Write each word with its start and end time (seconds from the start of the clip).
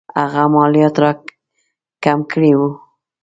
هغه 0.21 0.43
مالیات 0.53 0.95
را 1.03 1.11
کم 2.03 2.19
کړي 2.31 2.51
وو. 2.57 2.69